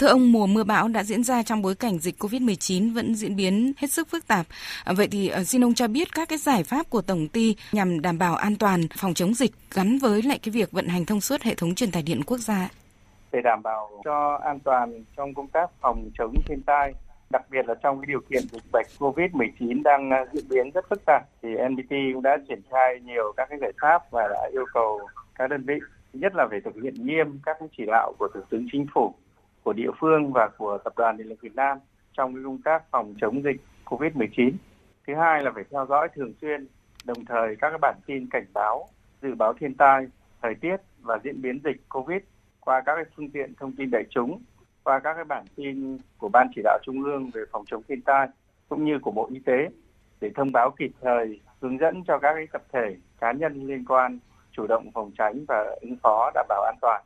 [0.00, 3.36] Thưa ông, mùa mưa bão đã diễn ra trong bối cảnh dịch COVID-19 vẫn diễn
[3.36, 4.46] biến hết sức phức tạp.
[4.96, 8.00] Vậy thì ờ, xin ông cho biết các cái giải pháp của tổng ty nhằm
[8.00, 11.20] đảm bảo an toàn phòng chống dịch gắn với lại cái việc vận hành thông
[11.20, 12.68] suốt hệ thống truyền tải điện quốc gia.
[13.32, 16.92] Để đảm bảo cho an toàn trong công tác phòng chống thiên tai,
[17.30, 20.84] đặc biệt là trong cái điều kiện dịch bệnh COVID-19 đang ờ, diễn biến rất
[20.90, 24.48] phức tạp thì NPT cũng đã triển khai nhiều các cái giải pháp và đã
[24.52, 25.00] yêu cầu
[25.34, 25.74] các đơn vị
[26.12, 29.14] nhất là phải thực hiện nghiêm các chỉ đạo của Thủ tướng Chính phủ
[29.62, 31.78] của địa phương và của Tập đoàn Điện lực Việt Nam
[32.12, 34.52] trong cái công tác phòng chống dịch COVID-19.
[35.06, 36.66] Thứ hai là phải theo dõi thường xuyên,
[37.04, 38.88] đồng thời các cái bản tin cảnh báo,
[39.22, 40.06] dự báo thiên tai,
[40.42, 42.22] thời tiết và diễn biến dịch COVID
[42.60, 44.42] qua các cái phương tiện thông tin đại chúng,
[44.84, 48.00] qua các cái bản tin của Ban chỉ đạo Trung ương về phòng chống thiên
[48.02, 48.28] tai
[48.68, 49.68] cũng như của Bộ Y tế
[50.20, 53.84] để thông báo kịp thời, hướng dẫn cho các cái tập thể, cá nhân liên
[53.84, 54.18] quan
[54.52, 57.02] chủ động phòng tránh và ứng phó đảm bảo an toàn.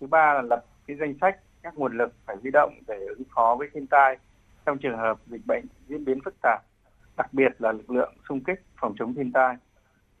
[0.00, 3.22] Thứ ba là lập cái danh sách các nguồn lực phải huy động để ứng
[3.34, 4.18] phó với thiên tai
[4.66, 6.62] trong trường hợp dịch bệnh diễn biến phức tạp,
[7.16, 9.56] đặc biệt là lực lượng xung kích phòng chống thiên tai,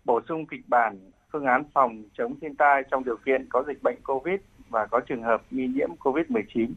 [0.04, 0.98] bổ sung kịch bản
[1.32, 5.00] phương án phòng chống thiên tai trong điều kiện có dịch bệnh COVID và có
[5.00, 6.68] trường hợp nghi nhiễm COVID-19.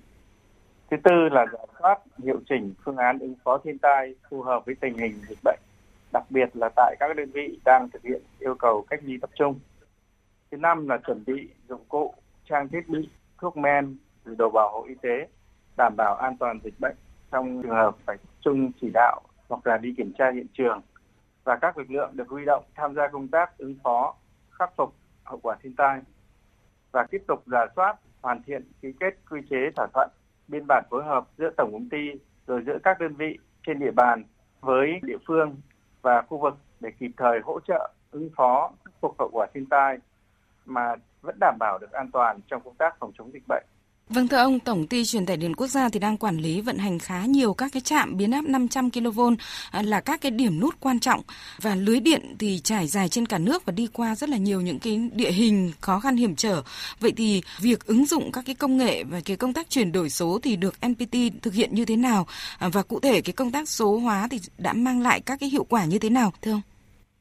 [0.92, 4.66] Thứ tư là giả soát hiệu chỉnh phương án ứng phó thiên tai phù hợp
[4.66, 5.60] với tình hình dịch bệnh,
[6.14, 9.30] đặc biệt là tại các đơn vị đang thực hiện yêu cầu cách ly tập
[9.36, 9.60] trung.
[10.52, 12.14] Thứ năm là chuẩn bị dụng cụ,
[12.50, 13.10] trang thiết bị,
[13.42, 15.28] thuốc men, đồ bảo hộ y tế
[15.78, 16.96] đảm bảo an toàn dịch bệnh
[17.32, 20.82] trong trường hợp phải chung chỉ đạo hoặc là đi kiểm tra hiện trường.
[21.44, 24.16] Và các lực lượng được huy động tham gia công tác ứng phó
[24.52, 26.02] khắc phục hậu quả thiên tai
[26.92, 30.10] và tiếp tục giả soát hoàn thiện ký kết quy chế thỏa thuận
[30.48, 32.12] biên bản phối hợp giữa tổng công ty
[32.48, 34.24] rồi giữa các đơn vị trên địa bàn
[34.62, 35.56] với địa phương
[36.02, 39.66] và khu vực để kịp thời hỗ trợ ứng phó khắc phục hậu quả thiên
[39.66, 39.98] tai
[40.66, 40.96] mà
[41.28, 43.64] vẫn đảm bảo được an toàn trong công tác phòng chống dịch bệnh.
[44.10, 46.78] Vâng thưa ông, Tổng ty truyền tải điện quốc gia thì đang quản lý vận
[46.78, 49.22] hành khá nhiều các cái trạm biến áp 500 kV
[49.72, 51.22] à, là các cái điểm nút quan trọng
[51.62, 54.62] và lưới điện thì trải dài trên cả nước và đi qua rất là nhiều
[54.62, 56.64] những cái địa hình khó khăn hiểm trở.
[57.00, 60.10] Vậy thì việc ứng dụng các cái công nghệ và cái công tác chuyển đổi
[60.10, 62.26] số thì được NPT thực hiện như thế nào
[62.60, 65.50] à, và cụ thể cái công tác số hóa thì đã mang lại các cái
[65.50, 66.62] hiệu quả như thế nào thưa ông?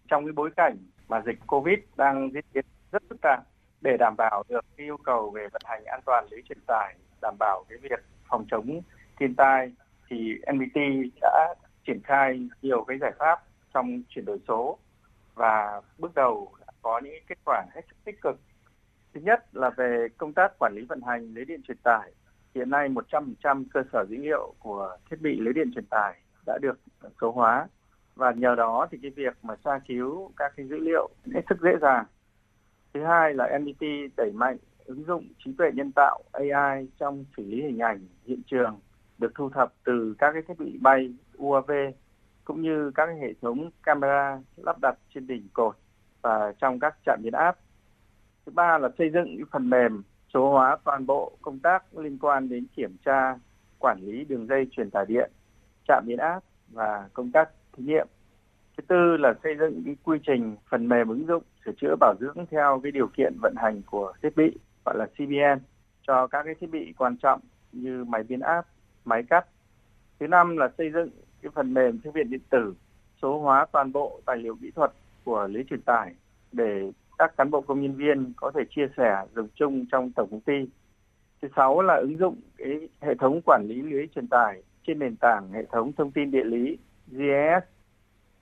[0.08, 0.76] Trong cái bối cảnh
[1.08, 4.96] mà dịch Covid đang diễn biến rất phức tạp để đảm bảo được cái yêu
[4.96, 8.80] cầu về vận hành an toàn lưới truyền tải, đảm bảo cái việc phòng chống
[9.18, 9.72] thiên tai
[10.08, 10.80] thì NBT
[11.20, 11.54] đã
[11.86, 13.42] triển khai nhiều cái giải pháp
[13.74, 14.78] trong chuyển đổi số
[15.34, 18.40] và bước đầu đã có những kết quả hết sức tích cực.
[19.14, 22.12] Thứ nhất là về công tác quản lý vận hành lưới điện truyền tải.
[22.54, 26.58] Hiện nay 100% cơ sở dữ liệu của thiết bị lưới điện truyền tải đã
[26.62, 26.78] được
[27.20, 27.68] số hóa
[28.14, 31.58] và nhờ đó thì cái việc mà tra cứu các cái dữ liệu hết sức
[31.62, 32.04] dễ dàng
[32.96, 33.82] Thứ hai là NBT
[34.16, 38.42] đẩy mạnh ứng dụng trí tuệ nhân tạo AI trong xử lý hình ảnh hiện
[38.46, 38.80] trường
[39.18, 41.70] được thu thập từ các cái thiết bị bay UAV
[42.44, 45.76] cũng như các hệ thống camera lắp đặt trên đỉnh cột
[46.22, 47.58] và trong các trạm biến áp.
[48.46, 50.02] Thứ ba là xây dựng những phần mềm
[50.34, 53.38] số hóa toàn bộ công tác liên quan đến kiểm tra,
[53.78, 55.30] quản lý đường dây truyền tải điện,
[55.88, 58.06] trạm biến áp và công tác thí nghiệm.
[58.76, 62.14] Thứ tư là xây dựng cái quy trình phần mềm ứng dụng sửa chữa bảo
[62.20, 65.64] dưỡng theo cái điều kiện vận hành của thiết bị gọi là CBN
[66.06, 67.40] cho các cái thiết bị quan trọng
[67.72, 68.66] như máy biến áp,
[69.04, 69.46] máy cắt.
[70.20, 71.10] Thứ năm là xây dựng
[71.42, 72.74] cái phần mềm thư viện điện tử
[73.22, 74.92] số hóa toàn bộ tài liệu kỹ thuật
[75.24, 76.14] của lưới truyền tải
[76.52, 80.28] để các cán bộ công nhân viên có thể chia sẻ dùng chung trong tổng
[80.30, 80.68] công ty.
[81.42, 85.16] Thứ sáu là ứng dụng cái hệ thống quản lý lưới truyền tải trên nền
[85.16, 86.76] tảng hệ thống thông tin địa lý
[87.06, 87.75] GIS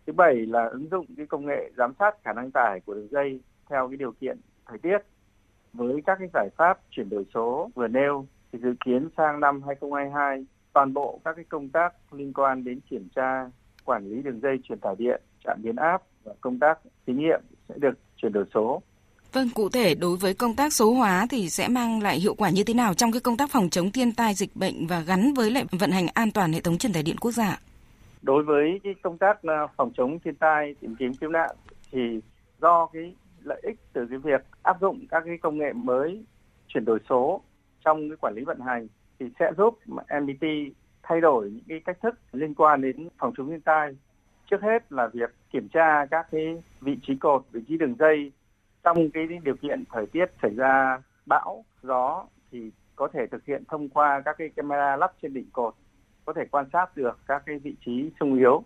[0.06, 3.08] Thứ bảy là ứng dụng cái công nghệ giám sát khả năng tải của đường
[3.10, 4.98] dây theo cái điều kiện thời tiết.
[5.72, 9.62] Với các cái giải pháp chuyển đổi số vừa nêu thì dự kiến sang năm
[9.66, 13.50] 2022 toàn bộ các cái công tác liên quan đến kiểm tra
[13.84, 17.40] quản lý đường dây truyền tải điện, trạm biến áp và công tác thí nghiệm
[17.68, 18.82] sẽ được chuyển đổi số.
[19.32, 22.50] Vâng, cụ thể đối với công tác số hóa thì sẽ mang lại hiệu quả
[22.50, 25.34] như thế nào trong cái công tác phòng chống thiên tai dịch bệnh và gắn
[25.34, 27.58] với lại vận hành an toàn hệ thống truyền tải điện quốc gia?
[28.24, 31.50] Đối với cái công tác ờ, phòng chống thiên tai tìm kiếm cứu nạn
[31.90, 32.20] thì
[32.60, 36.24] do cái lợi ích từ cái việc áp dụng các cái công nghệ mới
[36.68, 37.40] chuyển đổi số
[37.84, 38.86] trong cái quản lý vận hành
[39.18, 39.78] thì sẽ giúp
[40.20, 40.46] MBT
[41.02, 43.96] thay đổi những cái cách thức liên quan đến phòng chống thiên tai.
[44.50, 48.32] Trước hết là việc kiểm tra các cái vị trí cột, vị trí đường dây
[48.82, 53.62] trong cái điều kiện thời tiết xảy ra bão, gió thì có thể thực hiện
[53.68, 55.74] thông qua các cái camera lắp trên đỉnh cột
[56.24, 58.62] có thể quan sát được các cái vị trí sung yếu.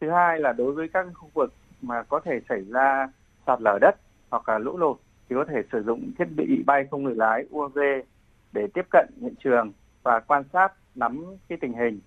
[0.00, 3.08] Thứ hai là đối với các khu vực mà có thể xảy ra
[3.46, 3.96] sạt lở đất
[4.30, 4.96] hoặc là lũ lụt
[5.28, 7.78] thì có thể sử dụng thiết bị bay không người lái UAV
[8.52, 9.72] để tiếp cận hiện trường
[10.02, 12.00] và quan sát nắm cái tình hình.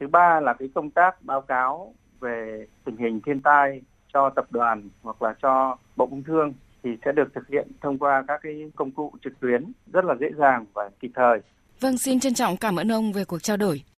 [0.00, 3.80] Thứ ba là cái công tác báo cáo về tình hình thiên tai
[4.12, 6.52] cho tập đoàn hoặc là cho Bộ Công Thương
[6.82, 10.14] thì sẽ được thực hiện thông qua các cái công cụ trực tuyến rất là
[10.20, 11.40] dễ dàng và kịp thời.
[11.80, 13.82] Vâng, xin trân trọng cảm ơn ông về cuộc trao đổi.